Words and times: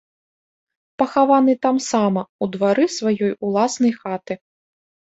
Пахаваны 1.01 1.53
тамсама, 1.67 2.23
у 2.43 2.51
двары 2.57 2.85
сваёй 2.97 3.31
уласнай 3.45 3.93
хаты. 4.03 4.33